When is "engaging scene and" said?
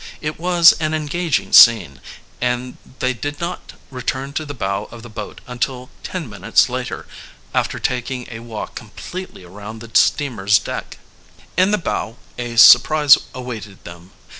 0.95-2.77